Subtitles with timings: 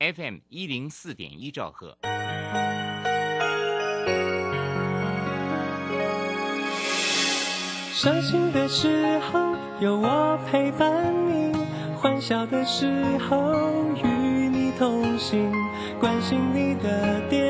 [0.00, 1.98] FM 一零四点一兆赫。
[7.92, 11.52] 伤心的时候有我陪伴你，
[11.94, 12.86] 欢笑的时
[13.18, 13.52] 候
[14.02, 15.52] 与你同行，
[16.00, 17.49] 关心你的点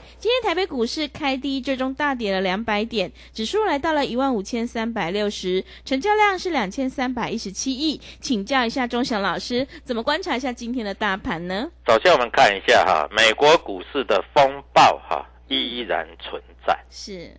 [0.21, 7.99] 今天台北股市开低，最终大跌了两百点，指数来到了一万五千三百六十，成交量是两千三百一十七亿。
[8.19, 11.67] 请教一下钟祥老师，怎么观察一下今天的大盘呢？
[11.87, 16.77] 首先我们看一下哈，美国股市的风暴哈依然存在。
[16.91, 17.35] 是，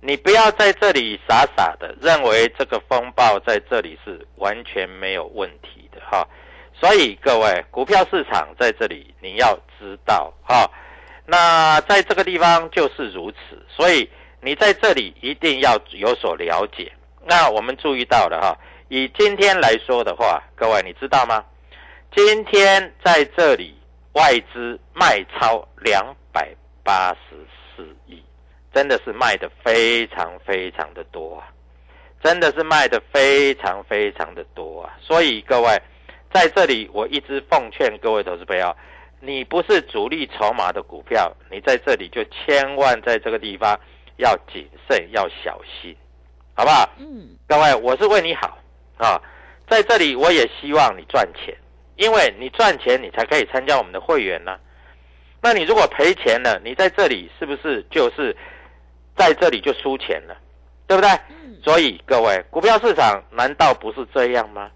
[0.00, 6.26] 你不要在这里傻傻的认为这个风暴在这里是完全没有问题的哈。
[6.72, 10.66] 所以各位，股票市场在这里你要知道哈。
[11.30, 14.10] 那在这个地方就是如此，所以
[14.40, 16.90] 你在这里一定要有所了解。
[17.24, 18.58] 那我们注意到了哈，
[18.88, 21.44] 以今天来说的话，各位你知道吗？
[22.16, 23.78] 今天在这里
[24.14, 26.48] 外资卖超两百
[26.82, 27.36] 八十
[27.76, 28.20] 四亿，
[28.74, 31.46] 真的是卖的非常非常的多啊！
[32.24, 34.98] 真的是卖的非常非常的多啊！
[35.00, 35.80] 所以各位
[36.32, 38.74] 在这里，我一直奉劝各位投资朋友。
[39.22, 43.78] 你不是主力筹码的股票，你在这里就千万在这个地方
[44.16, 45.94] 要谨慎，要小心，
[46.54, 46.88] 好不好？
[46.98, 48.58] 嗯，各位，我是为你好
[48.96, 49.20] 啊，
[49.68, 51.54] 在这里我也希望你赚钱，
[51.96, 54.58] 因为你赚钱，你才可以参加我们的会员呢。
[55.42, 58.34] 那你如果赔钱了，你在这里是不是就是
[59.16, 60.34] 在这里就输钱了，
[60.86, 61.10] 对不对？
[61.62, 64.70] 所以各位，股票市场难道不是这样吗？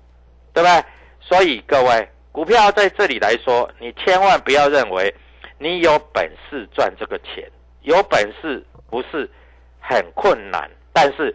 [0.53, 0.84] 对不对？
[1.19, 2.06] 所以各位。
[2.34, 5.14] 股票在这里来说，你千万不要认为
[5.56, 7.48] 你有本事赚这个钱，
[7.82, 9.30] 有本事不是
[9.78, 10.68] 很困难。
[10.92, 11.32] 但是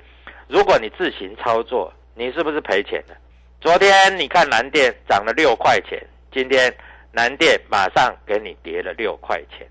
[0.49, 3.15] 如果你自行操作，你是不是赔钱的？
[3.61, 6.69] 昨天你看南电涨了六块钱，今天
[7.13, 9.65] 南电马上给你跌了六块钱，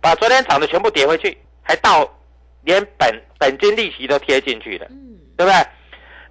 [0.00, 2.08] 把昨天涨的全部跌回去，还到
[2.62, 4.86] 连本本金利息都贴进去了，
[5.36, 5.66] 对不对？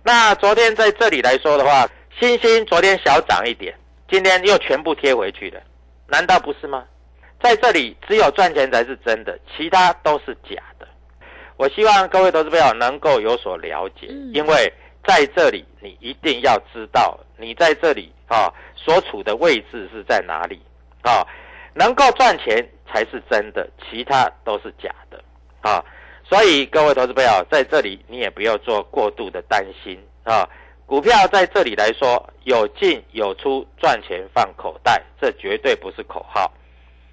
[0.01, 1.85] 那昨天在这里来说的话，
[2.17, 3.75] 星星昨天小涨一点。
[4.09, 5.61] 今天又全部贴回去了，
[6.07, 6.83] 难道不是吗？
[7.41, 10.87] 在这里只有赚钱才是真的，其他都是假的。
[11.55, 14.73] 我希望各位投资朋友能够有所了解，因为
[15.05, 20.59] 在这里你一定要知道，你在这里啊所处的位置是在哪里
[21.03, 21.25] 啊，
[21.73, 25.23] 能够赚钱才是真的，其他都是假的
[25.61, 25.83] 啊。
[26.23, 30.49] 所以各位投资朋友在这里你也不要做过度的担心啊。
[30.89, 36.51] 股票在这里来说，有进有出，赚钱放口袋，这绝对不是口号，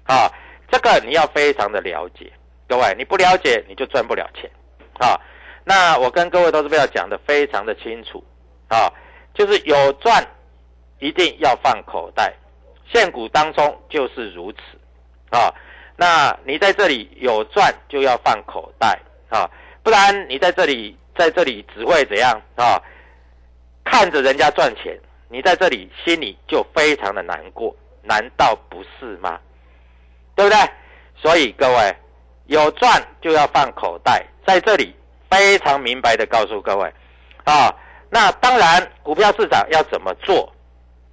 [0.05, 0.27] 啊，
[0.71, 2.33] 这个你要非常的了解，
[2.67, 4.49] 各位，你不了解你就赚不了钱，
[4.97, 5.15] 啊，
[5.63, 8.23] 那我跟各位都是不要讲的非常的清楚，
[8.67, 8.91] 啊，
[9.35, 10.25] 就是有赚
[10.97, 12.33] 一定要放口袋，
[12.91, 14.59] 现股当中就是如此，
[15.29, 15.53] 啊，
[15.95, 18.99] 那你在这里有赚就要放口袋，
[19.29, 19.47] 啊，
[19.83, 22.41] 不然你在这里在这里只会怎样？
[22.55, 22.81] 啊？
[23.89, 24.99] 看着人家赚钱，
[25.29, 27.73] 你在这里心里就非常的难过，
[28.03, 29.39] 难道不是吗？
[30.35, 30.59] 对不对？
[31.15, 31.95] 所以各位
[32.47, 34.93] 有赚就要放口袋，在这里
[35.31, 36.93] 非常明白的告诉各位，
[37.45, 37.73] 啊。
[38.09, 40.53] 那当然，股票市场要怎么做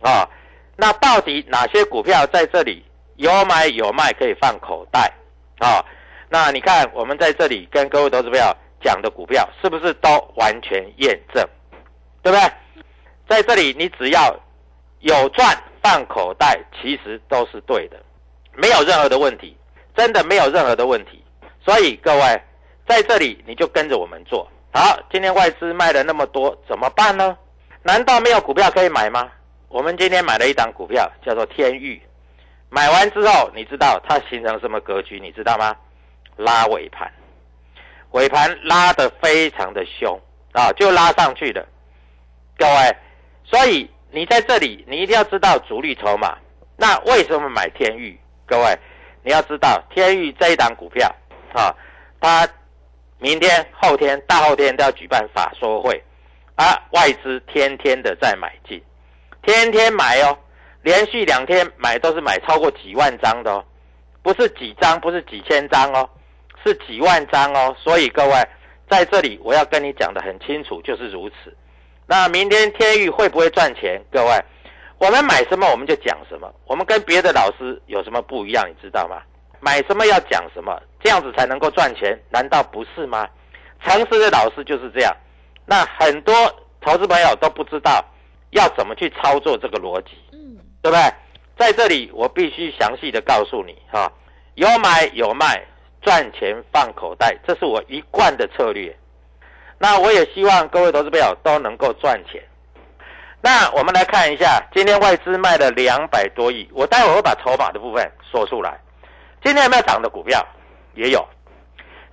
[0.00, 0.28] 啊？
[0.76, 2.84] 那到底哪些股票在这里
[3.16, 5.12] 有买有卖可以放口袋
[5.58, 5.84] 啊？
[6.28, 8.44] 那你看我们在这里跟各位投资朋友
[8.80, 11.44] 讲的股票，是不是都完全验证？
[12.22, 12.52] 对不对？
[13.28, 14.34] 在这里你只要
[15.00, 17.96] 有赚放口袋，其实都是对的，
[18.52, 19.56] 没有任何的问题，
[19.96, 21.22] 真的没有任何的问题。
[21.64, 22.42] 所以各位
[22.86, 24.48] 在这里你就跟着我们做。
[24.72, 27.36] 好，今天外资卖了那么多，怎么办呢？
[27.82, 29.30] 难道没有股票可以买吗？
[29.68, 32.00] 我们今天买了一档股票，叫做天域。
[32.70, 35.20] 买完之后，你知道它形成什么格局？
[35.20, 35.76] 你知道吗？
[36.36, 37.12] 拉尾盘，
[38.10, 40.20] 尾盘拉得非常的凶
[40.52, 41.64] 啊，就拉上去了。
[42.58, 42.96] 各位，
[43.44, 46.36] 所以你在这里，你一定要知道主力筹码。
[46.76, 48.18] 那为什么买天域？
[48.46, 48.78] 各位，
[49.22, 51.08] 你要知道天域这一档股票
[51.54, 51.74] 啊，
[52.20, 52.48] 它。
[53.20, 56.02] 明天、后天、大后天都要举办法说会，
[56.56, 58.82] 啊，外资天天的在买进，
[59.40, 60.36] 天天买哦，
[60.82, 63.64] 连续两天买都是买超过几万张的哦，
[64.20, 66.06] 不是几张，不是几千张哦，
[66.62, 67.74] 是几万张哦。
[67.78, 68.34] 所以各位
[68.90, 71.56] 在这里我要跟你讲的很清楚，就是如此。
[72.06, 74.02] 那明天天域会不会赚钱？
[74.12, 74.44] 各位，
[74.98, 78.68] 我们买什么我们就讲什么，我们跟别的老师有什么不一样？
[78.68, 79.22] 你知道吗？
[79.60, 83.26] 买什么要讲什么，这样子才能够赚钱，难道不是吗？
[83.82, 85.14] 诚实的老师就是这样。
[85.66, 86.34] 那很多
[86.80, 88.04] 投资朋友都不知道
[88.50, 91.02] 要怎么去操作这个逻辑，嗯，对不对？
[91.56, 94.12] 在这里我必须详细的告诉你哈，
[94.56, 95.64] 有买有卖，
[96.02, 98.94] 赚钱放口袋，这是我一贯的策略。
[99.78, 102.42] 那我也希望各位投资朋友都能够赚钱。
[103.40, 108.80] 那我们来看一下，今天外资卖了两百多亿，我待会会把筹码的部分说出来。
[109.44, 110.42] 今天有没有涨的股票？
[110.94, 111.22] 也有，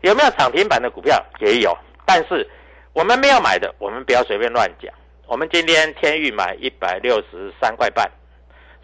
[0.02, 1.24] 有没有涨停板的股票？
[1.40, 1.78] 也有。
[2.06, 2.46] 但是
[2.92, 4.94] 我们没有买的，我们不要随便乱讲。
[5.26, 8.12] 我们今天天域买一百六十三块半，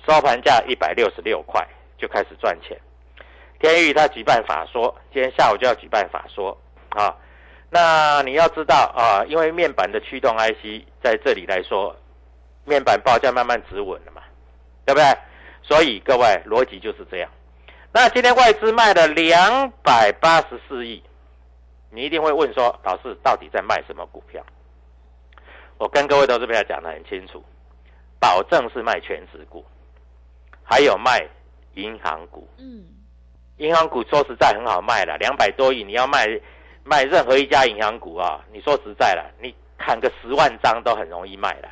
[0.07, 1.61] 收盘价一百六十六块
[1.97, 2.79] 就开始赚钱。
[3.59, 6.57] 天域他举办法说，今天下午就要举办法说
[6.91, 7.13] 啊。
[7.69, 11.95] 那你要知道啊，因为面板的驱动 IC 在这里来说，
[12.65, 14.21] 面板报价慢慢止稳了嘛，
[14.85, 15.17] 对不对？
[15.61, 17.29] 所以各位逻辑就是这样。
[17.91, 21.03] 那今天外资卖了两百八十四亿，
[21.89, 24.41] 你一定会问说，老师到底在卖什么股票？
[25.77, 27.43] 我跟各位投资友讲的很清楚，
[28.19, 29.65] 保证是卖全职股，
[30.63, 31.27] 还有卖
[31.75, 32.47] 银行股。
[32.57, 32.85] 嗯，
[33.57, 36.25] 银行股说实在很好卖了，两百多亿，你要卖
[36.87, 41.67] 卖任何一家银行股啊，你说实在了，你砍个十万张都很容易卖了。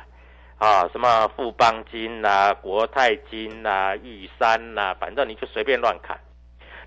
[0.58, 6.18] 啊，什么富邦金呐、国泰金呐、玉山呐，反正你就随便乱砍。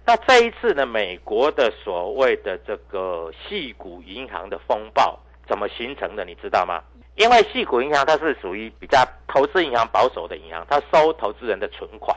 [0.05, 6.23] 那这一次呢，美国的所谓的这个细股银行的风暴怎么形成的？
[6.23, 6.83] 你知道吗？
[7.15, 12.15] 因为细股银行它是属于比较投资银行保守的银行，它收投资人的存款。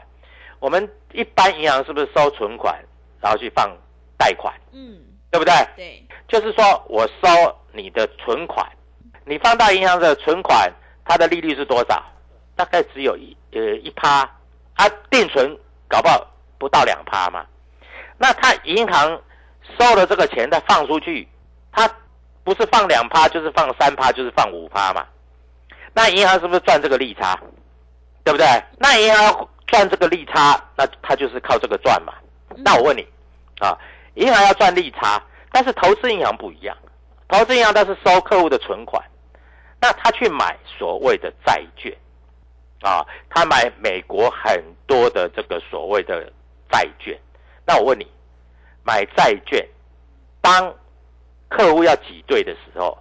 [0.61, 2.79] 我们一般银行是不是收存款，
[3.21, 3.77] 然后去放
[4.17, 4.55] 贷款？
[4.73, 5.03] 嗯，
[5.33, 5.53] 对不对？
[5.75, 8.65] 对，就是说我收你的存款，
[9.25, 10.73] 你放到银行的存款。
[11.05, 12.01] 它的利率是多少？
[12.55, 14.21] 大概只有一呃一趴，
[14.75, 15.59] 啊，定存
[15.89, 16.25] 搞不好
[16.59, 17.45] 不到两趴嘛。
[18.19, 19.21] 那他银行
[19.77, 21.27] 收了这个钱，再放出去，
[21.73, 21.93] 他
[22.45, 25.05] 不是放两趴，就是放三趴，就是放五趴嘛。
[25.93, 27.37] 那银行是不是赚这个利差？
[28.23, 28.47] 对不对？
[28.79, 32.15] 那银行赚这个利差，那他就是靠这个赚嘛。
[32.59, 33.05] 那我问你，
[33.59, 33.77] 啊，
[34.15, 36.77] 银行要赚利差，但是投资银行不一样，
[37.29, 39.03] 投资银行它是收客户的存款。
[39.81, 41.93] 那他去买所谓的债券，
[42.83, 46.33] 啊，他买美国很多的这个所谓的
[46.71, 47.19] 债券。
[47.67, 48.07] 那我问你，
[48.85, 49.67] 买债券，
[50.41, 50.73] 当
[51.49, 52.97] 客户要挤兑的时候，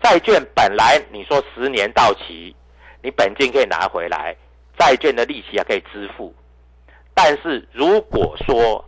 [0.00, 2.54] 债券本来你说十年到期，
[3.02, 4.36] 你本金可以拿回来，
[4.78, 6.32] 债券的利息还可以支付。
[7.12, 8.84] 但是如果说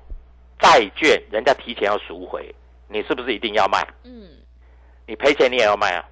[0.62, 2.54] 债券人家提前要赎回，
[2.88, 3.86] 你是不是一定要卖？
[4.04, 4.30] 嗯，
[5.06, 6.04] 你赔钱你也要卖啊。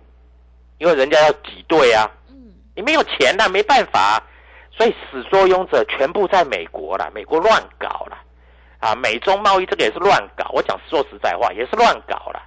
[0.78, 4.22] 因为人家要挤兑啊，嗯，你没有钱呐，没办法，
[4.70, 8.18] 所以始作俑者全部在美国了，美国乱搞了，
[8.78, 12.42] 啊，美中贸易这个也是乱搞，我讲说实在话也是乱搞了，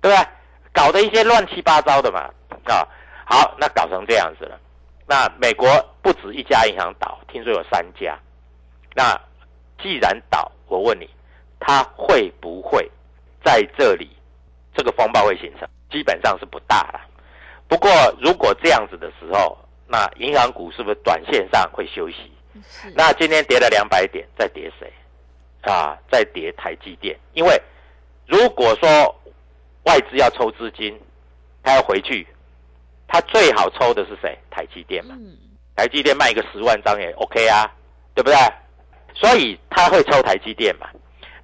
[0.00, 0.26] 对不对？
[0.72, 2.28] 搞的一些乱七八糟的嘛，
[2.64, 2.86] 啊，
[3.24, 4.58] 好，那搞成这样子了，
[5.06, 5.68] 那美国
[6.02, 8.18] 不止一家银行倒，听说有三家，
[8.94, 9.16] 那
[9.80, 11.08] 既然倒，我问你，
[11.60, 12.90] 它会不会
[13.44, 14.10] 在这里
[14.74, 15.68] 这个风暴会形成？
[15.90, 17.00] 基本上是不大了。
[17.68, 17.90] 不过，
[18.20, 22.32] 如果这样子的时候，那银行股是不是短线上会休息？
[22.94, 24.92] 那今天跌了两百点，再跌谁？
[25.62, 27.18] 啊，再跌台积电。
[27.34, 27.60] 因为
[28.26, 28.88] 如果说
[29.84, 30.98] 外资要抽资金，
[31.62, 32.26] 他要回去，
[33.06, 34.38] 他最好抽的是谁？
[34.50, 35.14] 台积电嘛。
[35.18, 35.36] 嗯，
[35.76, 37.70] 台积电卖一个十万张也 OK 啊，
[38.14, 38.36] 对不对？
[39.14, 40.88] 所以他会抽台积电嘛？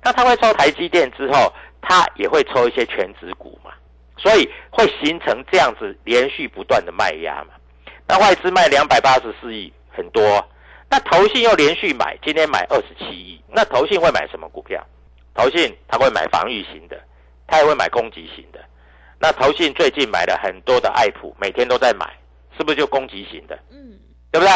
[0.06, 3.72] 那他会抽台积电之后，他也会抽一些全指股嘛？
[4.16, 7.54] 所以会形成这样子连续不断的卖压嘛？
[8.06, 10.22] 那外资卖两百八十四亿，很多。
[10.88, 13.42] 那投信又连续买，今天买二十七亿。
[13.48, 14.80] 那投信会买什么股票？
[15.34, 16.96] 投信他会买防御型的，
[17.48, 18.64] 他也会买攻击型的。
[19.18, 22.16] 那投信最近买了很多的爱普，每天都在买，
[22.56, 23.58] 是不是就攻击型的？
[23.72, 23.98] 嗯，
[24.30, 24.52] 对不对？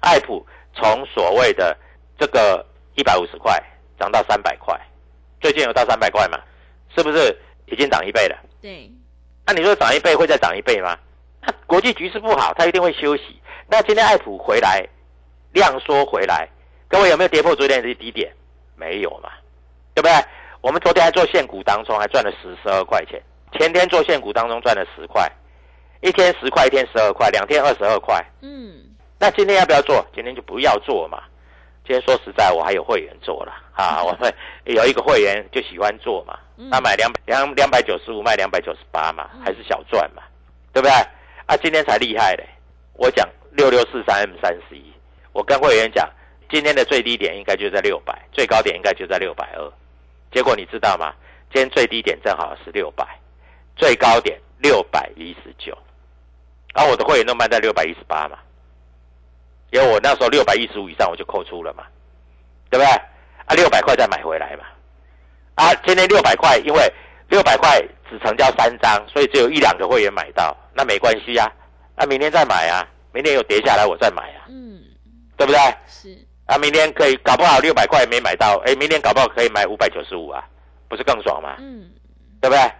[0.00, 1.76] 爱普从所谓的
[2.18, 3.62] 这个一百五十块
[3.98, 4.78] 涨到三百块，
[5.40, 6.38] 最近有到三百块嘛？
[6.94, 7.36] 是不是
[7.66, 8.36] 已经涨一倍了？
[8.62, 8.90] 对，
[9.44, 10.96] 那你说涨一倍会再涨一倍吗？
[11.42, 13.40] 那国际局势不好，它一定会休息。
[13.68, 14.86] 那今天爱普回来，
[15.52, 16.48] 量缩回来，
[16.88, 18.32] 各位有没有跌破昨天的低点？
[18.76, 19.30] 没有嘛，
[19.94, 20.12] 对不对？
[20.60, 23.22] 我们昨天还做现股当中还赚了十十二块钱，
[23.52, 25.30] 前天做现股当中赚了十块，
[26.00, 28.24] 一天十块，一天十二块，两天二十二块。
[28.42, 28.74] 嗯，
[29.18, 30.04] 那今天要不要做？
[30.14, 31.22] 今天就不要做嘛。
[31.86, 40.22] 今天说实在，我还有会员做了啊， 我们有一个会员就喜欢做嘛，嗯他买两百两两百九十五，卖两百九十八嘛，还是小赚嘛，
[40.72, 40.92] 对不对？
[41.46, 42.44] 啊，今天才厉害嘞！
[42.94, 44.92] 我讲六六四三 M 三十一，
[45.32, 46.10] 我跟会员讲，
[46.50, 49.72] 今天的最低点应该就在六百，最高点应该就在六百二。
[50.32, 51.14] 结果你知道吗？
[51.52, 53.06] 今天最低点正好是六百，
[53.76, 55.76] 最高点六百一十九，
[56.74, 58.36] 然后我的会员都卖在六百一十八嘛。
[59.70, 61.84] 因为我那时候六百一十五以上我就扣出了嘛，
[62.70, 62.86] 对不对？
[63.46, 64.64] 啊，六百块再买回来嘛。
[65.54, 66.92] 啊，今天六百块，因为
[67.28, 67.80] 六百块
[68.10, 71.50] 只成交三张，所以只有一两个会员买到，那没关系啊。
[71.94, 74.82] 啊，明天再买啊，明天有跌下来我再买啊，嗯，
[75.36, 75.58] 对不对？
[75.86, 80.44] 是，啊，明天可以搞不好六百块没买到，哎，明天搞不好可以买五百九十五啊，
[80.88, 81.56] 不是更爽吗？
[81.58, 81.90] 嗯，
[82.40, 82.72] 对不对？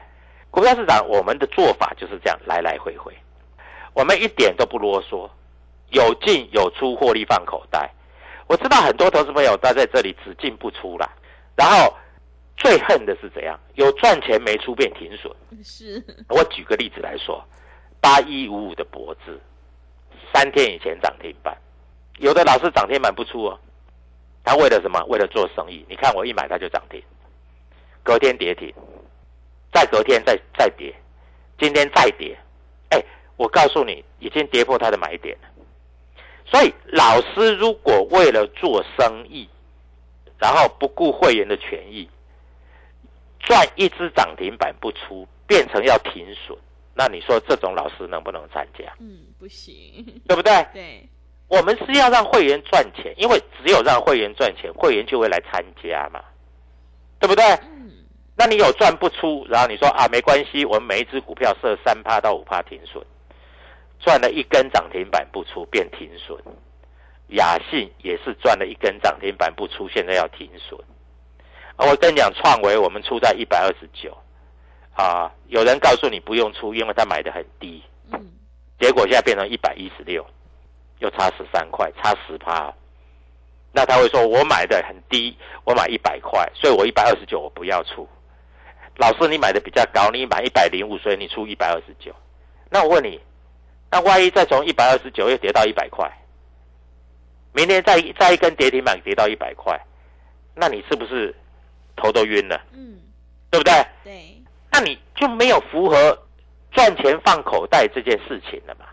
[0.51, 3.15] 股票市场我们的做法就是这样来来回回，
[3.95, 5.29] 我们一点都不啰嗦，
[5.91, 7.91] 有进有出，获利放口袋。
[8.49, 11.11] 我知道很多投资朋友他在这里只进不出啦，
[11.57, 11.93] 然后
[12.57, 13.59] 最恨的是怎样？
[13.75, 15.35] 有赚钱没出便停损。
[15.65, 17.45] 是，我举个例子来说，
[18.01, 19.41] 八一五五的脖子，
[20.33, 21.57] 三天以前涨停板，
[22.19, 23.59] 有的老师涨停板不出哦，
[24.45, 25.05] 他为了什么？
[25.07, 25.85] 为了做生意。
[25.89, 27.03] 你看我一买它就涨停，
[28.05, 28.73] 隔天跌停，
[29.73, 30.95] 再隔天再再跌，
[31.59, 32.39] 今天再跌，
[32.91, 33.03] 哎，
[33.37, 35.49] 我告诉你，已经跌破他的买点了。
[36.47, 39.49] 所以老师如果为了做生意，
[40.39, 42.09] 然后不顾会员的权益，
[43.41, 46.57] 赚一只涨停板不出，变成要停损，
[46.95, 48.85] 那你说这种老师能不能参加？
[49.01, 50.67] 嗯，不行，对不对？
[50.73, 51.09] 对，
[51.49, 56.23] 我们是要让会员赚钱，因为只有让会员赚钱，会员就会来参加嘛，
[57.19, 57.45] 对不对？
[57.45, 57.91] 嗯，
[58.37, 63.05] 那你有赚不出，然后你说啊没关系，我们每一只股票设三趴到五趴停损，
[64.07, 66.39] 赚了一根涨停板不出变停损，
[67.31, 70.79] 雅信也是赚了一根涨停板不出，现在要停损。
[71.77, 74.17] 我跟你讲，创维我们出在一百二十九，
[74.95, 77.83] 啊，有人告诉你不用出，因为他买的很低，
[78.79, 80.25] 结果现在变成一百一十六，
[81.01, 82.73] 又差十三块，差十趴。
[83.73, 88.09] 那他会说，我买的很低，我买一百块，所以我一百二十九我不要出。
[88.99, 92.15] 老师，你买的比较高，你买一百零五，所以你出一百二十九。
[92.71, 93.21] 那我问你，
[93.91, 96.11] 那万一再从一百二十九又跌到一百块，
[97.53, 99.81] 明天再再一根跌停板跌到一百块，
[100.55, 101.35] 那你是不是
[101.97, 102.61] 头都晕了？
[102.73, 102.99] 嗯，
[103.51, 103.73] 对不对？
[104.05, 106.19] 对，那你就没有符合
[106.73, 108.87] 赚钱放口袋这件事情了嘛？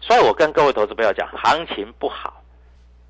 [0.00, 2.42] 所以我跟各位投资朋友讲，行情不好，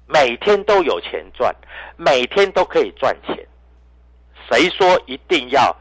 [0.07, 1.53] 每天都有钱赚，
[1.97, 3.37] 每天都可以赚钱。
[4.49, 5.75] 谁说一定要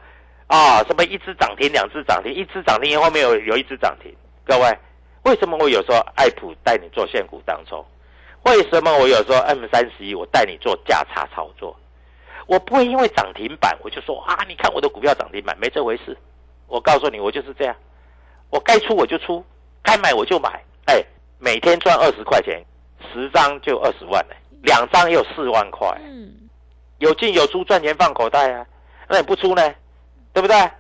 [0.48, 0.82] 啊？
[0.88, 4.12] 什么一只涨停，两只涨停，一只涨停后面有有一只涨停？
[4.46, 4.78] 各位，
[5.24, 7.86] 为什么我有时候爱普带你做现股当中？
[8.44, 11.76] 为什么我有时候 M 三十一我带你做价差操作？
[12.46, 16.18] 我不会因为涨停板我就说啊，你看我的股票涨停板，没这回事。
[16.68, 17.74] 我告诉你，我就是这样，
[18.50, 19.44] 我该出我就出，
[19.82, 20.62] 该买我就买。
[20.88, 21.02] 哎，
[21.40, 22.62] 每天赚二十块钱，
[23.14, 26.34] 十张就二十万呢、两张也有四万块，嗯，
[26.98, 28.66] 有进有出，赚钱放口袋啊。
[29.08, 29.74] 那你不出呢，
[30.34, 30.72] 对不对？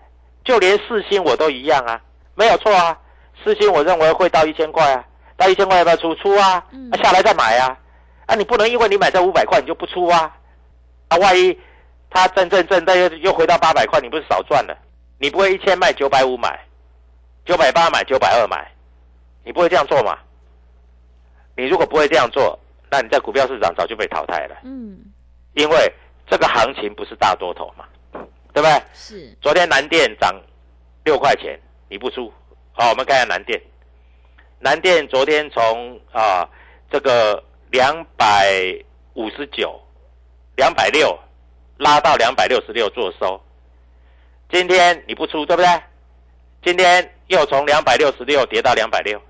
[0.43, 2.01] 就连四星我都一样啊，
[2.35, 2.99] 没有错啊。
[3.41, 5.05] 四星我认为会到一千块啊，
[5.37, 6.13] 到一千块要不要出？
[6.15, 6.63] 出啊，
[7.01, 7.77] 下来再买啊。
[8.25, 10.35] 啊，你不能因为你买在五百块你就不出啊。
[11.07, 11.57] 啊，万一
[12.09, 14.77] 它震震震，但又又回到八百块，你不是少赚了？
[15.19, 16.59] 你不会一千卖九百五买，
[17.45, 18.69] 九百八买九百二买，
[19.43, 20.17] 你不会这样做嘛？
[21.55, 22.59] 你如果不会这样做，
[22.89, 24.97] 那你在股票市场早就被淘汰了，嗯，
[25.53, 25.93] 因为
[26.27, 27.85] 这个行情不是大多头嘛，
[28.53, 28.81] 对不对？
[28.93, 30.33] 是，昨天南电涨
[31.03, 31.59] 六块钱，
[31.89, 32.33] 你不出，
[32.75, 33.61] 好，我们看一下南电，
[34.59, 36.49] 南电昨天从啊
[36.89, 38.51] 这个两百
[39.13, 39.79] 五十九、
[40.55, 41.15] 两百六
[41.77, 43.39] 拉到两百六十六做收，
[44.49, 45.67] 今天你不出对不对？
[46.63, 49.21] 今天又从两百六十六跌到两百六，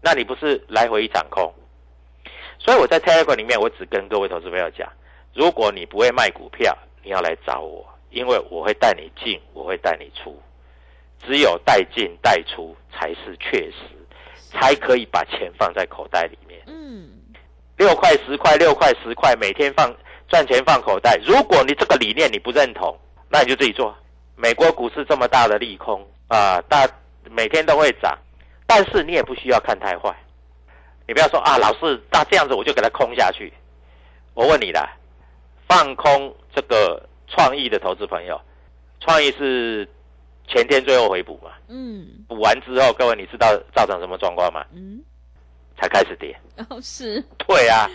[0.00, 1.54] 那你不是来回一场空？
[2.58, 4.90] 所以我在 Telegram 里面，我只跟各位投资朋友讲，
[5.34, 10.36] 如果你不会卖股票，你要来找我，因为我会带你进，我会带你出，
[11.26, 13.76] 只有带进带出才是确实，
[14.50, 16.60] 才可以把钱放在口袋里面。
[16.66, 17.10] 嗯，
[17.76, 19.94] 六块十块，六块十块，每天放
[20.28, 21.18] 赚钱放口袋。
[21.24, 22.98] 如果你这个理念你不认同，
[23.28, 23.94] 那你就自己做。
[24.36, 26.88] 美国股市这么大的利空啊，大
[27.30, 28.18] 每天都会涨，
[28.66, 30.14] 但是你也不需要看太坏。
[31.06, 33.52] 你不要说啊，老师，那这样子我就给它空下去。
[34.32, 34.96] 我问你啦，
[35.68, 38.40] 放空这个创意的投资朋友，
[39.00, 39.86] 创意是
[40.50, 41.50] 前天最后回补嘛？
[41.68, 44.64] 嗯补完之后，各位你知道造成什么状况吗？
[44.74, 45.00] 嗯，
[45.80, 46.36] 才开始跌。
[46.68, 47.88] 哦是，对啊，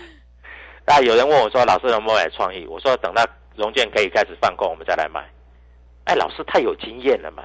[0.86, 2.66] 那有人问我说，老师能不能买创意？
[2.66, 5.24] 我说等到融券可以开始放空，我们再来买。
[6.06, 7.44] 哎，老师太有经验了嘛，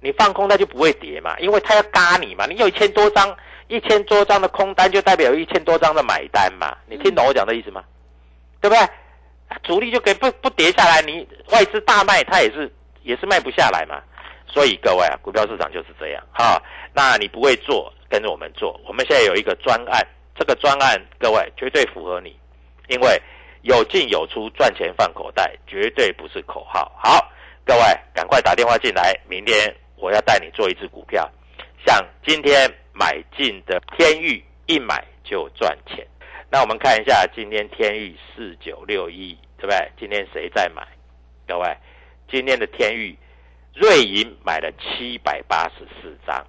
[0.00, 2.46] 你放空它就不会跌嘛，因为它要嘎你嘛。
[2.46, 3.36] 你有一千多张，
[3.68, 6.76] 一千多张的空单就代表有一千多张的买单嘛。
[6.86, 7.84] 你听懂我讲的意思吗？
[8.60, 8.82] 对不对？
[9.48, 12.72] 啊主力就可以不不跌下来，你外资大卖，它也是
[13.06, 14.02] 也是卖不下来嘛。
[14.46, 18.78] 所以各位啊，股票市场就是这样哈、那你不会做，跟着我们做。
[18.86, 22.36] 我们现在有一个专案，这个专案各位绝对符合你，
[22.88, 23.20] 因为
[23.62, 26.92] 有进有出，赚钱放口袋，绝对不是口号。
[26.96, 27.30] 好，
[27.64, 27.80] 各位
[28.14, 31.28] 赶快打电话进来，明天我要带你做一只股票，
[31.84, 36.06] 像今天买进的天域，一买就赚钱。
[36.50, 39.90] 那我们看一下今天天域四九六一，对不对？
[39.98, 40.86] 今天谁在买？
[41.48, 41.76] 各位，
[42.30, 43.16] 今天的天域，
[43.74, 46.44] 瑞银买了七百八十四张，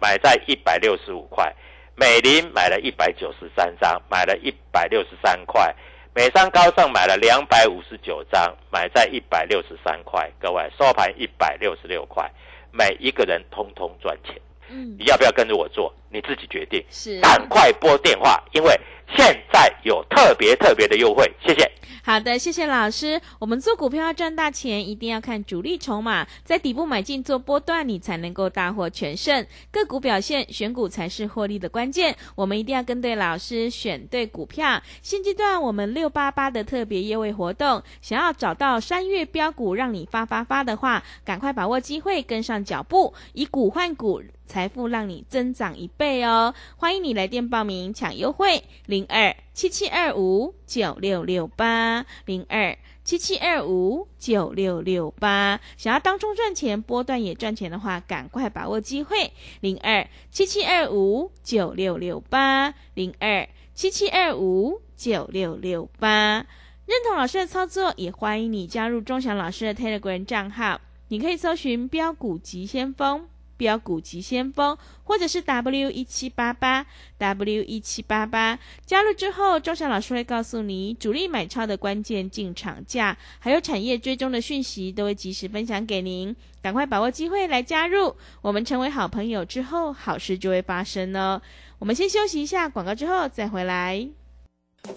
[0.00, 1.46] 买在一百六十五块；
[1.94, 5.70] 美林买了一百九十三张，买了一百六十三块；
[6.14, 10.30] 美商高盛买了两百五十九张，买在一百六十三块。
[10.40, 12.30] 各位，收盘一百六十六块，
[12.70, 14.34] 每一个人通通赚钱。
[14.70, 15.94] 嗯你要不要跟着我做？
[16.10, 16.84] 你自己决定。
[16.90, 18.78] 是，赶快拨电话，因为
[19.16, 21.30] 现在有特别特别的优惠。
[21.44, 21.70] 谢谢。
[22.04, 23.20] 好的，谢谢老师。
[23.38, 29.46] 我们做股票要赚大钱，一定要看主力筹码，在底部买进做波段，你才能够大获全胜。
[29.70, 32.16] 个股表现，选股才是获利的关键。
[32.34, 34.80] 我们一定要跟对老师，选对股票。
[35.02, 44.22] 现阶段我们六八八的特别优惠活动，想要找到三月标股让你发发发的话，赶快把握机会，跟上脚步，以股换股。
[44.48, 46.54] 财富让你增长一倍哦！
[46.76, 55.60] 欢迎你来电报名抢优惠，零二七七二五九六六八零二七七二五九六六八。
[55.76, 66.46] 想要当中赚钱，波段也赚钱的话，赶快把握机会，零二七七二五九六六八零二七七二五九六六八。
[66.86, 73.28] 认同老师的操作，也欢迎你加入钟祥老师的 Telegram 账号，你可以搜寻“标股急先锋”。
[73.58, 76.86] 标股急先锋，或者是 W 一七八八
[77.18, 86.34] W 一七八八，加入之后，周祥老师会告诉你主力买超的关键进场价，还有产业追踪的讯息，都会及时分享给您。
[86.62, 91.42] 赶快把握机会来加入，我们成为好朋友之后，好事就会发生哦。
[91.78, 94.08] 我们先休息一下广告，之后再回来。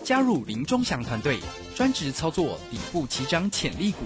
[0.03, 1.39] 加入林忠祥团队，
[1.75, 4.05] 专职操作底部起涨潜力股，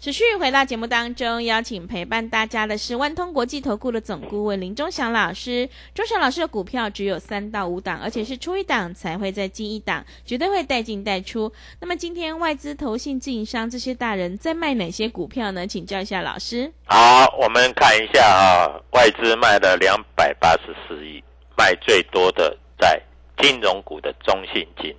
[0.00, 5.68] 持续回到节目当中，邀请陪伴大家的是万通国际投顾的总顾问林忠祥老师。
[5.92, 11.52] 忠祥老师的股票只有三到五档，而且是出一档才会再进一档，绝对会带进带出。
[11.80, 15.66] 那么今天外资、投信、自营商这些大人在卖哪些股票呢？
[15.66, 16.72] 请教一下老师。
[16.84, 21.20] 好，我们看一下啊，外资卖了两百八十四亿，
[21.56, 23.02] 卖最多的在
[23.38, 24.94] 金融股的中信金，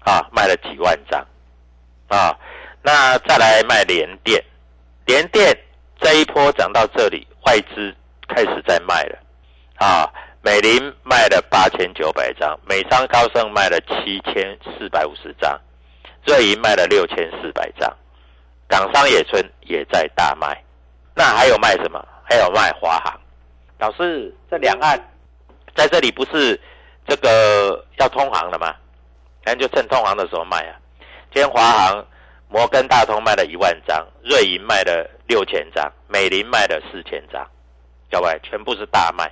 [0.00, 1.24] 啊，卖了几万张，
[2.08, 2.36] 啊，
[2.82, 4.42] 那再来卖联电，
[5.06, 5.56] 联电
[6.00, 7.94] 这一波涨到这里，外资
[8.28, 9.18] 开始在卖了，
[9.76, 10.08] 啊，
[10.42, 15.60] 美林卖了八千九百张，美商高盛卖了七千四百五十张，
[16.24, 17.94] 瑞银卖了六千四百张，
[18.68, 20.56] 港商野村也在大卖。
[21.14, 22.02] 那还有卖什么？
[22.22, 23.20] 还有卖华航。
[23.78, 24.96] 老师，这两岸
[25.74, 26.58] 在这里不是
[27.06, 28.74] 这个要通航了吗，
[29.44, 30.76] 那就趁通航的时候卖啊。
[31.32, 32.06] 今天华航、
[32.48, 37.46] 摩根大通卖了一万张，瑞银卖了六千张，美林卖了四千张，
[38.10, 39.30] 各位全部是大卖。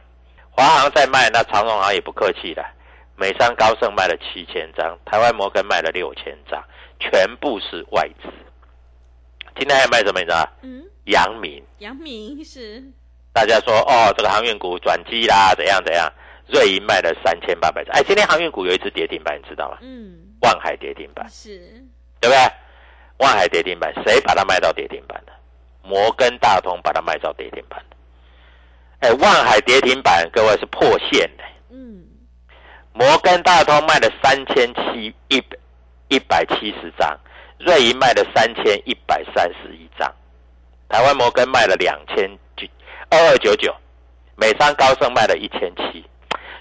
[0.50, 2.64] 华航在卖，那长荣航也不客气了，
[3.16, 6.62] 美商高盛卖了七千张，台湾摩根卖了六千张，
[7.00, 8.30] 全部是外资。
[9.58, 10.20] 今天还卖什么？
[10.20, 10.48] 你知道？
[10.62, 11.64] 嗯，阳明。
[11.78, 12.82] 阳明是
[13.32, 16.12] 大家说哦，这个航运股转机啦，怎样怎样？
[16.48, 19.78] 瑞银卖了三千八百张，哎，今天航运股有一只跌停板，你知道吗？
[19.80, 21.58] 嗯望海跌停板，是
[22.20, 22.36] 对不对？
[23.18, 25.32] 万海跌停板，谁把它卖到跌停板的？
[25.82, 27.96] 摩根大通把它卖到跌停板的。
[29.00, 31.44] 哎，万海跌停板，各位是破线的。
[31.70, 32.04] 嗯
[32.92, 35.42] 摩根大通卖了三千七一
[36.08, 37.18] 一百七十张，
[37.58, 40.10] 瑞银卖了三千一百三十一张，
[40.88, 42.26] 台湾摩根卖了两千
[42.56, 42.66] 九
[43.10, 43.74] 二二九九，
[44.34, 46.04] 美商高盛卖了一千七，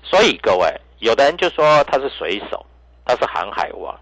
[0.03, 2.65] 所以各位，有的人就说他是水手，
[3.05, 3.97] 他是航海王，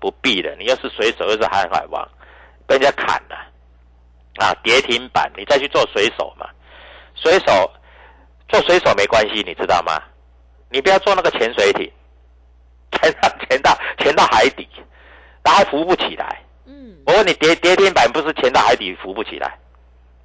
[0.00, 2.08] 不必的，你要是水手又是航海王，
[2.66, 3.36] 被人家砍了
[4.38, 6.46] 啊，跌停板，你再去做水手嘛，
[7.14, 7.70] 水手
[8.48, 10.00] 做水手没关系，你知道吗？
[10.70, 11.90] 你不要做那个潜水艇，
[12.92, 14.68] 潜到潜到潜到海底，
[15.42, 16.42] 然后浮不起来。
[16.66, 19.58] 嗯我问你，跌跌停板不是潜到海底浮不起来，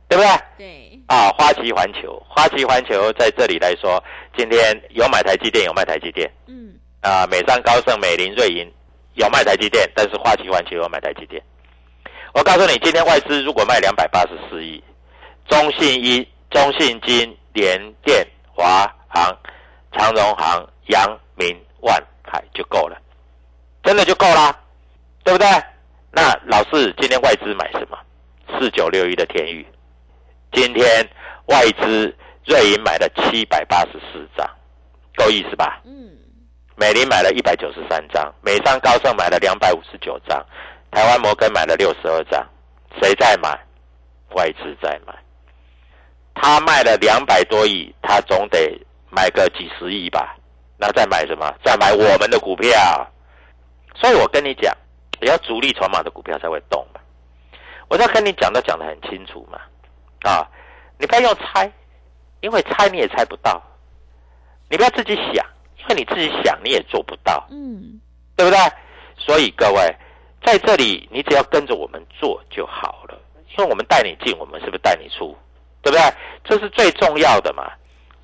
[0.10, 0.30] 对不对？
[0.58, 4.04] 对啊，花旗环球，花旗环球在这里来说，
[4.38, 8.70] 今天有买台积电，有卖台积电嗯啊，美商高盛、美林、瑞银
[9.16, 11.42] 有卖台积电，但是花旗环球有买台积电。
[12.34, 14.84] 我告诉你，今天外资如果卖两百八十四亿，
[15.48, 19.38] 中信一、中信金、联电、华航、
[19.92, 22.98] 长荣航、阳明、万海就够了，
[23.84, 24.58] 真的就够啦，
[25.24, 25.48] 对不对？
[26.12, 27.98] 那老四今天外资买什么？
[28.60, 29.66] 四九六一的天宇，
[30.52, 31.08] 今天
[31.46, 34.48] 外资瑞银买了七百八十四张，
[35.16, 35.82] 够意思吧？
[35.86, 36.12] 嗯
[36.76, 40.44] 美林买了一百九十三张，美商高盛买了两百五十九张，
[40.92, 42.46] 台湾摩根买了六十二张，
[43.02, 43.58] 谁在买？
[44.36, 45.14] 外资在买。
[46.34, 48.80] 他卖了两百多亿，他总得
[49.12, 50.36] 买个几十亿吧？
[50.78, 51.54] 那再买什么？
[51.64, 52.72] 再买我们的股票。
[53.96, 54.76] 所以我跟你讲，
[55.22, 57.00] 要主力筹码的股票才会动嘛。
[57.88, 59.60] 我要跟你讲，都讲得很清楚嘛。
[60.28, 60.50] 啊，
[60.98, 61.72] 你不要用猜，
[62.42, 63.62] 因为猜你也猜不到。
[64.70, 65.46] 你不要自己想，
[65.90, 68.00] 因为你自己想你也做不到，嗯
[68.36, 68.60] 对不对？
[69.18, 69.82] 所以各位
[70.44, 73.18] 在这里，你只要跟着我们做就好了，
[73.58, 75.36] 因为我们带你进，我们是不是带你出？
[75.82, 76.14] 对不对？
[76.44, 77.72] 这是最重要的嘛。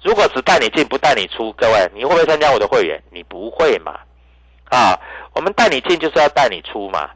[0.02, 3.02] 如果只带你进不带你出，各位你会不会参加我的会员？
[3.12, 4.00] 你不会嘛？
[4.70, 4.98] 啊，
[5.34, 7.10] 我们带你进就是要带你出嘛，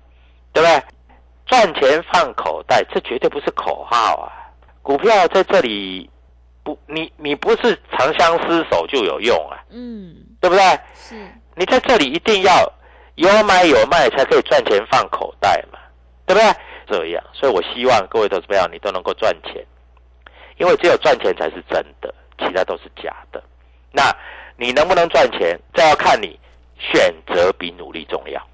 [0.51, 0.84] 对不对？
[1.45, 4.32] 赚钱放口袋，这绝对不是口号啊！
[4.82, 6.10] 股票在这里
[6.63, 10.62] 不，你你不是长相厮守就有用啊，嗯对不对？
[10.93, 11.15] 是
[11.56, 12.69] 你在这里一定要
[13.15, 15.79] 有买有卖，才可以赚钱放口袋嘛，
[16.25, 16.53] 对不对？
[16.86, 19.65] 这样，所以我希望各位投资朋友你都能够赚钱，
[20.58, 23.41] 因为只有赚钱才是真的，其他都是假的。
[23.89, 24.13] 那
[24.58, 26.38] 你能不能赚钱，这要看你
[26.77, 28.45] 选择比努力重要。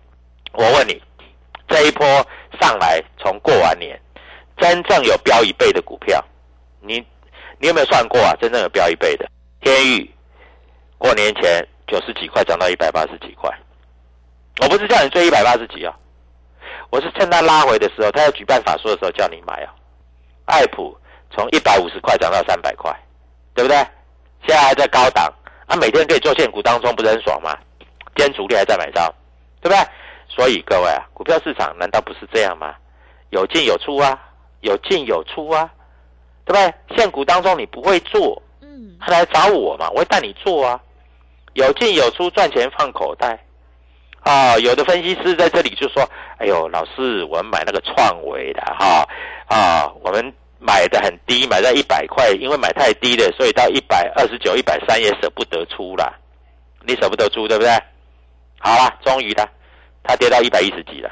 [0.54, 1.02] 我问你，
[1.68, 2.06] 这一波
[2.62, 4.00] 上来，从过完年，
[4.58, 6.24] 真正有飙一倍的股票，
[6.82, 7.04] 你
[7.58, 8.36] 你有没有算过啊？
[8.40, 9.28] 真正有飙一倍的
[9.62, 10.14] 天宇，
[11.00, 13.50] 过年前九十几块涨到一百八十几块，
[14.62, 15.94] 我不是叫你追一百八十几啊，
[16.92, 19.74] 我是趁它拉回的时候，它要举办法说的时候叫你买啊。
[20.46, 20.96] 爱普
[21.32, 22.96] 从一百五十块涨到三百块，
[23.54, 23.76] 对不对？
[24.48, 25.32] 现在还在高档
[25.68, 27.58] 啊，每天可以做现股当中，不是很爽吗？
[28.16, 29.12] 今天主力还在买账，
[29.62, 29.78] 对不对？
[30.28, 32.76] 所以各位啊，股票市场难道不是这样吗？
[33.32, 34.18] 有进有出啊，
[34.62, 35.70] 有进有出啊，
[36.46, 36.98] 对不对？
[36.98, 40.82] 现股当中你不会做，嗯他来找我嘛，我会带你做啊，
[41.60, 43.38] 有进有出，赚钱放口袋。
[44.22, 46.08] 啊，有的分析师在这里就说
[46.40, 49.06] ：“哎呦，老师，我们买那个创维的哈
[49.48, 56.14] 啊，我们买的很低，买在一百块，因为买太低了，所以到一百二十九、一百三也舍不得出啦。
[56.86, 57.72] 你舍不得出，对不对？
[58.60, 59.50] 好了，终于了，
[60.04, 61.12] 它跌到一百一十几了，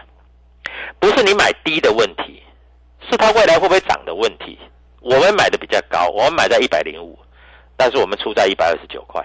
[0.99, 2.41] 不是你买低的问题，
[3.09, 4.57] 是它未来会不会涨的问题。
[5.01, 7.17] 我们买的比较高，我们买在一百零五，
[7.77, 9.23] 但是我们出在一百二十九块，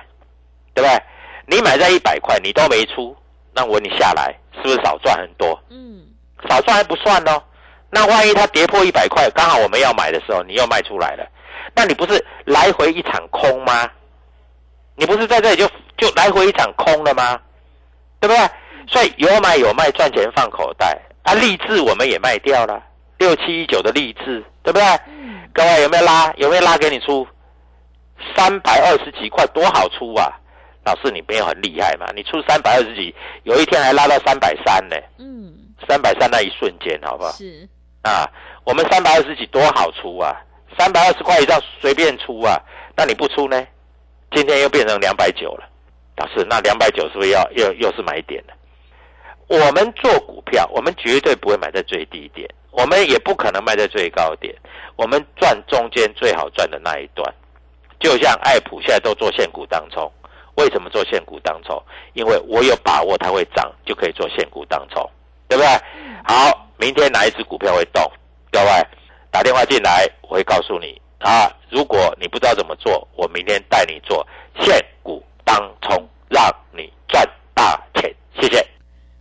[0.75, 1.03] 对不对？
[1.47, 3.17] 你买在一百块，你都没出，
[3.53, 5.59] 那我你下来是不是少赚很多？
[5.71, 6.07] 嗯
[6.49, 7.43] 少赚还不算哦。
[7.91, 11.25] 那万一它跌破一百块，刚好我们要买的时候，你又卖出来了，
[11.75, 13.89] 那你不是来回一场空吗？
[14.97, 17.41] 你不是在这里就就来回一场空了吗？
[18.19, 18.49] 对不对？
[18.89, 21.35] 所以有买有卖，赚钱放口袋啊。
[21.35, 22.83] 励志我们也卖掉了，
[23.19, 24.85] 六七一九的励志，对不对？
[25.09, 26.33] 嗯各位有没有拉？
[26.37, 27.27] 有没有拉给你出？
[28.35, 30.33] 三百二十几块，多好出啊！
[30.85, 32.07] 老师你没有很厉害嘛？
[32.15, 33.15] 你出三百二十几，
[33.45, 35.53] 有一天还拉到三百三呢，嗯，
[35.89, 37.31] 三百三那一瞬间，好不好？
[37.33, 37.69] 是，
[38.03, 38.29] 啊，
[38.65, 40.35] 我们三百二十几多好出啊，
[40.79, 42.61] 三百二十块以上随便出啊，
[42.97, 43.67] 那你不出呢？
[44.33, 45.69] 今天又变成两百九了，
[46.17, 48.55] 老师，那两百九是不是要又又是买点了？
[49.49, 54.55] 我们做股票，我们绝对不会买在最低点，我们也不可能卖在最高点，
[54.97, 57.35] 我们赚中间最好赚的那一段。
[58.01, 60.11] 就像爱普现在都做现股当冲，
[60.57, 61.83] 为什么做现股当冲？
[62.13, 65.09] 因为我有把握它会涨，就可以做现股当冲，
[65.49, 65.69] 对不对？
[66.25, 68.03] 好，明天哪一只股票会动？
[68.51, 68.67] 各位
[69.31, 71.51] 打电话进来，我会告诉你啊。
[71.71, 74.27] 如果你不知道怎么做，我明天带你做
[74.61, 78.15] 现股当冲，让你赚大钱。
[78.41, 78.72] 谢谢。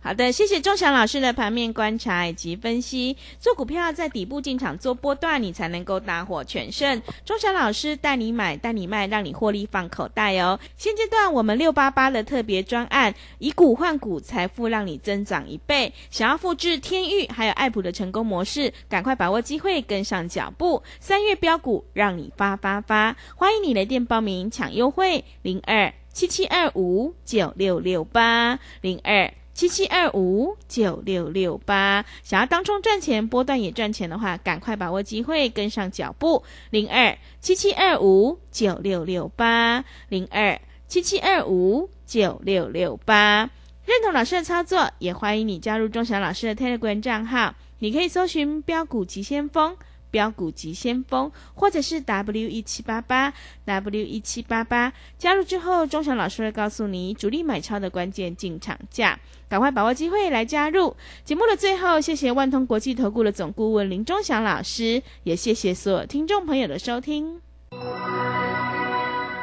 [0.04, 3.16] 好的，谢谢钟祥老师的盘面观察以及分析。
[3.38, 7.00] 做股票在底部进场做波段，你才能够大获全胜。
[7.24, 10.58] 钟祥老师带你买，带你卖，让你获利放口袋哦。
[10.76, 15.92] 现阶段我们六八八的特别专案，以股换股，财富让你增长一倍。
[16.10, 20.82] 想要复制天域还有爱普的成功模式，赶快把握机会，跟上脚步。
[20.98, 29.32] 三月标股让你发发发，欢迎你来电报名抢优惠，零二七七二五九六六八零二。
[29.54, 36.42] 七七二五九六六八，想要当冲赚钱，波段也赚钱的话，赶快把握机会，跟上脚步。
[36.70, 43.50] 零二七七二五九六六八，零二七七二五九六六八。
[43.84, 49.76] 认同老师的操作，也欢迎你加入钟祥老师的 Telegram 账号，你可以搜寻标股急先锋。
[50.12, 53.32] 标股及先锋，或者是 W 一七八八
[53.64, 60.94] W 一七八八，加入之后，钟祥老师会告诉你主力买超的关键进场价，赶快把握机会来加入。
[61.24, 67.40] 节目的最后，谢谢万通国际投顾的总顾问林钟祥老师，也谢谢所有听众朋友的收听。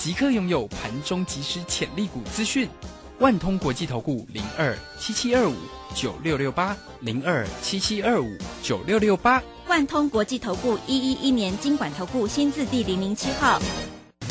[0.00, 2.66] 即刻拥有盘中即时潜力股资讯，
[3.18, 5.54] 万通国际投顾零二七七二五
[5.94, 13.60] 九六六八零二七七二五九六六八，万通国际投顾一一一年经管投顾新字第零零七号，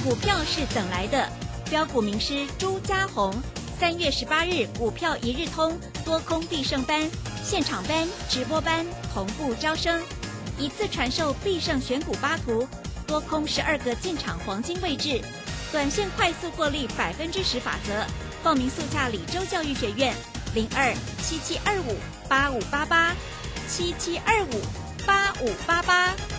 [0.03, 1.29] 股票是等来的，
[1.69, 3.31] 标股名师朱家红，
[3.79, 7.07] 三月十八日股票一日通多空必胜班
[7.43, 10.01] 现场班直播班同步招生，
[10.57, 12.67] 一次传授必胜选股八图，
[13.05, 15.21] 多空十二个进场黄金位置。
[15.71, 18.03] 短线快速获利百分之十法则，
[18.41, 20.15] 报名速洽李州教育学院，
[20.55, 21.95] 零二七七二五
[22.27, 23.13] 八五八八，
[23.67, 24.61] 七七二五
[25.05, 26.38] 八五八八。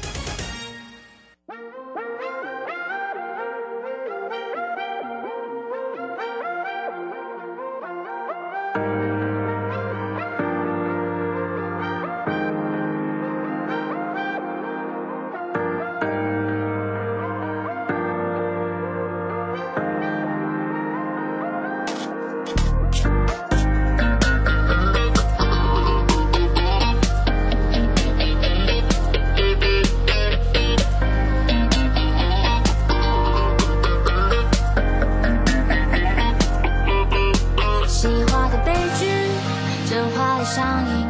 [39.90, 41.04] 真话的上瘾，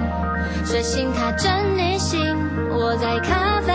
[0.64, 2.18] 睡醒它真逆心。
[2.70, 3.74] 我在咖啡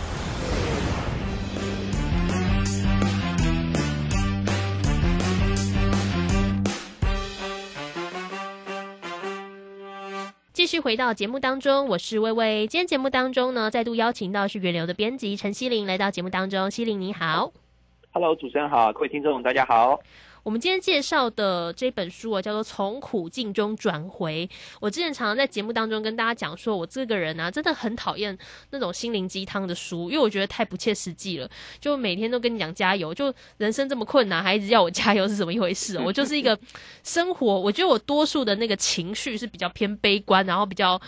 [10.71, 12.65] 续回到节目当中，我是薇薇。
[12.65, 16.71] 今天节目当中呢，再度邀请到是源流的编辑陈希玲来到节目当中。
[16.71, 17.51] 希玲你好
[18.13, 19.99] ，Hello，主持人好，各位听众大家好。
[20.43, 24.47] 我们今天介绍的这本书啊，叫做《从苦境中转回》。
[24.79, 28.35] 我之前常常在节目当中跟大家讲说，我这个人啊，真的很讨厌
[28.71, 31.47] 那种心灵鸡汤的书，因为我觉得太不切实际了。
[31.79, 35.99] 就每天都跟你讲加油，就人生这么困难，还一直要我加油，是怎么一回事？
[36.03, 36.57] 我就是一个
[37.03, 40.99] 生活，我觉得我多数的那个情绪是比较偏悲观，然后比较。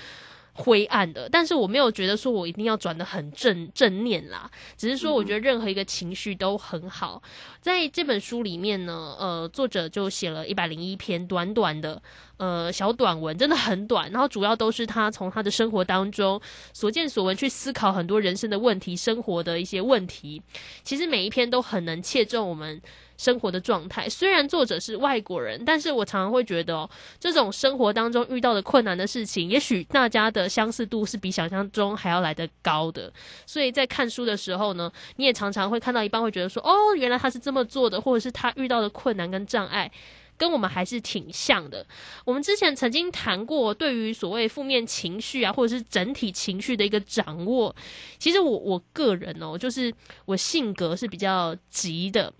[0.56, 7.22] 灰暗的，但是我没有觉得说我一定要转的很正正念啦，只是说我觉得任何一个情绪都很好。
[7.60, 12.02] 在这本书里面呢，呃，作者就写了一百零一篇短短的
[12.38, 16.39] 呃小短文，真的很短，然后主要都是他从他的生活当中
[16.72, 20.42] 所见所闻去思考很多人生的问题、生活的一些问题。
[20.84, 22.82] 其实每一篇都很能切中我们。
[23.23, 33.09] 生活的状态，虽然作者是外国人，但是我常常会觉得哦，这种生活当中遇到的困难的事情，也许大家的相似度是比想象中还要来得高的。
[33.45, 39.89] 所以在看书的时候呢，你也常常会看到一半会觉得说，哦，原来他是这么做的，或者是他遇到的困难跟障碍，
[40.38, 41.86] 跟我们还是挺像的。
[42.25, 47.73] 我们之前曾经谈过，对于所谓负面情绪啊，或者是整体情绪的一个掌握，
[48.19, 49.93] 其实我我个人哦，就是
[50.25, 52.33] 我性格是比较急的。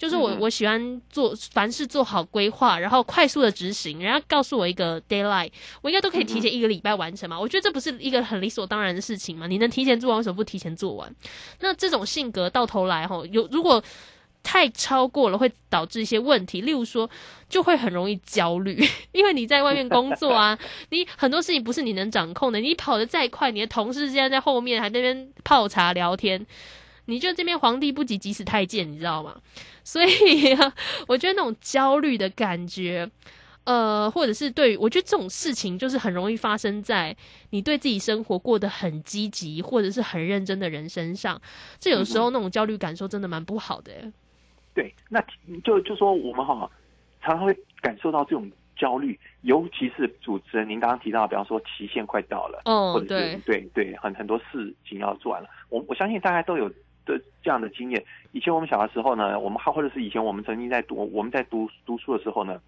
[0.00, 4.00] 就是我，我喜欢做凡事做好规划，然后快速的执行。
[4.00, 7.38] 人家告诉我一个 d a y l i g h t 我应该都可以提前一个礼拜完成嘛。
[7.38, 9.46] 我觉得这不是一个很理所当然的事情嘛？
[9.46, 11.14] 你能提前做完，为什么不提前做完？
[11.60, 13.84] 那这种性格到头来吼，有如果
[14.42, 16.62] 太超过了，会导致一些问题。
[16.62, 17.10] 例如说，
[17.50, 18.82] 就会很容易焦虑，
[19.12, 20.58] 因为你在外面工作啊，
[20.88, 22.58] 你很多事情不是你能掌控的。
[22.58, 26.46] 你跑得再快，你的同事现在在后面还那边泡茶聊天。
[27.10, 29.34] 你就这边皇帝不急急死太监，你知道吗？
[29.82, 30.56] 所以
[31.08, 33.10] 我觉得那种焦虑的感觉，
[33.64, 37.16] 呃，或者是对，我觉得这种事情就是很容易发生在
[37.50, 41.40] 你对自己生活过得很积极或者是很认真的人身上。
[41.80, 43.92] 这有时候那种焦虑感受真的蛮不好的。
[44.72, 45.20] 对，那
[45.64, 46.70] 就就说我们哈
[47.20, 55.48] 常常会感受到这种焦虑，尤其是主持人您刚刚提到，比方说期限快到了，哦，或者是对对，很很多事情要做完了。
[55.70, 56.70] 我我相信大家都有。
[57.04, 62.60] 的这样的经验，以前我们小的时候呢，我们还或者是以前我们曾经在读我们在读读书的时候呢，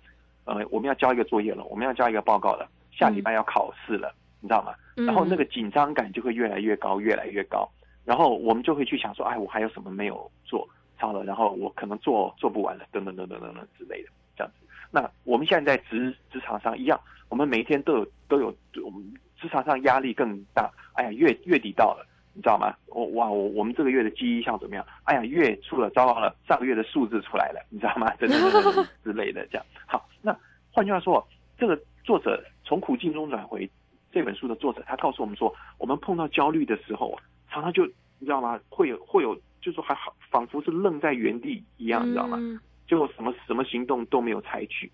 [0.45, 4.75] 呃，我们要交一个作业了，我们要交一个报告了，下礼拜要考试了，你知道吗？
[4.95, 7.69] 然后那个紧张感就会越来越高，越来越高，
[8.05, 10.69] 然后我们就会去想说，哎，我还有什么没有做
[10.99, 14.67] 超了，然后我可能做做不完了，等等等等等等之类的，这样子。
[14.91, 20.71] 那我们现在在职职场上一样，我们每一天都有都有，我们职场上压力更大。
[20.95, 22.07] 哎呀，月月底到了。
[22.35, 22.75] 你知道吗？
[22.87, 24.87] 我哇，我我们这个月的记忆像怎么样？
[25.05, 28.13] 哎呀，月出了，糟糕了，上个月的数字出来了，你知道吗？
[28.19, 29.67] 等等之类的，这样。
[29.87, 30.37] 好，那
[30.71, 31.27] 换句话说，
[31.59, 33.69] 这个作者从苦境中转回
[34.11, 37.19] 这本书的作者，他告诉我们说，我们碰到焦虑的时候，
[37.51, 37.85] 常常就
[38.19, 38.59] 你知道吗？
[38.69, 42.39] 会有会有，就是说还好，仿佛是愣在原地一样，你知道吗？
[42.87, 44.91] 就什么什么行动都没有采取。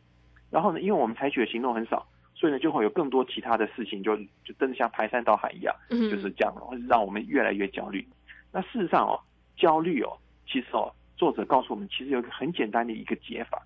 [0.51, 2.07] 然后呢，因为我们采取的行动很少。
[2.39, 8.07] 所以呢，就会有更多其他的事情，就就真的像排山倒海一样，就是这样，会让我们越来越焦虑。
[8.53, 9.19] 那事实上哦，
[9.57, 13.61] 焦虑哦，其实哦，作者告诉我们，其实有一个很简单的一个解法。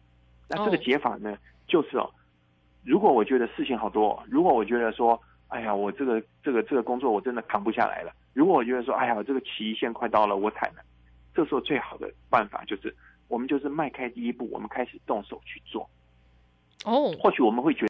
[0.49, 2.11] 那这个解法呢，就是哦，
[2.83, 10.83] 如果我觉得事情好多，如果我觉得说，哎呀，我这个这个这个工作我真的扛不下来了，如果我觉得说，哎呀，这个期限快到了，我惨了，
[11.35, 12.95] 这时候最好的办法就是，
[13.29, 15.87] 我们就是迈开第一步，我们开始动手去做。
[16.85, 17.81] 哦，或许我们会觉得。